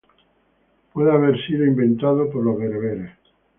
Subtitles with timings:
[0.93, 3.11] Puede haber sido inventado por los bereberes.